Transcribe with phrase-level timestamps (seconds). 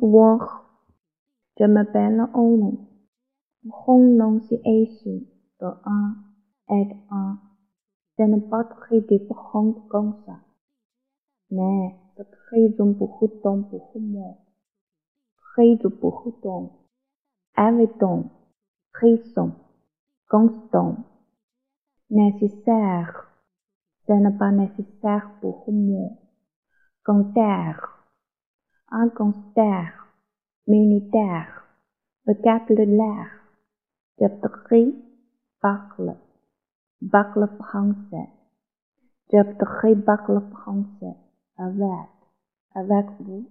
[0.00, 0.38] 我
[1.54, 2.30] 怎么办了？
[2.32, 2.78] 我们
[3.60, 4.56] 不讲那些
[4.86, 5.26] 事
[5.58, 6.24] 的啊，
[6.64, 7.42] 哎啊！
[8.16, 8.56] 咱不
[8.88, 10.40] 许的不讲不讲啥，
[11.48, 11.60] 那
[12.14, 14.38] 不许做不好动不好摸，
[15.54, 16.70] 可以做不好动，
[17.52, 18.30] 爱不动，
[18.92, 19.50] 可以动，
[20.30, 21.04] 讲不动，
[22.06, 23.26] 那是事儿，
[24.06, 26.16] 咱不那事儿不好摸，
[27.04, 27.95] 讲点儿。
[28.90, 29.92] un concert
[30.68, 31.64] militaire,
[32.26, 32.66] l'air.
[34.20, 34.92] je voudrais
[35.60, 36.16] bacle,
[37.02, 38.28] bacle français,
[39.32, 41.16] je voudrais bacle français
[41.58, 41.90] avec,
[42.74, 43.46] avec vous.